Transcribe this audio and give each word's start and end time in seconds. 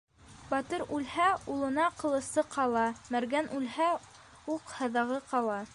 Батыр 0.51 0.81
үлһә, 0.99 1.27
улына 1.55 1.85
ҡылысы 1.99 2.45
ҡала, 2.57 2.85
мәргән 3.17 3.53
үлһә, 3.61 3.91
уҡ-һаҙағы 4.57 5.27
ҡала. 5.33 5.65